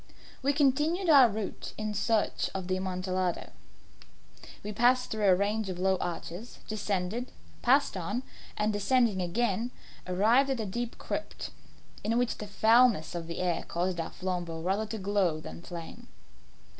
We 0.41 0.51
continued 0.51 1.09
our 1.11 1.29
route 1.29 1.73
in 1.77 1.93
search 1.93 2.49
of 2.55 2.67
the 2.67 2.75
Amontillado. 2.75 3.51
We 4.63 4.71
passed 4.71 5.11
through 5.11 5.29
a 5.29 5.35
range 5.35 5.69
of 5.69 5.77
low 5.77 5.97
arches, 5.97 6.57
descended, 6.67 7.31
passed 7.61 7.95
on, 7.95 8.23
and 8.57 8.73
descending 8.73 9.21
again, 9.21 9.69
arrived 10.07 10.49
at 10.49 10.59
a 10.59 10.65
deep 10.65 10.97
crypt, 10.97 11.51
in 12.03 12.17
which 12.17 12.39
the 12.39 12.47
foulness 12.47 13.13
of 13.13 13.27
the 13.27 13.41
air 13.41 13.61
caused 13.67 13.99
our 13.99 14.09
flambeaux 14.09 14.63
rather 14.63 14.87
to 14.87 14.97
glow 14.97 15.39
than 15.39 15.61
flame. 15.61 16.07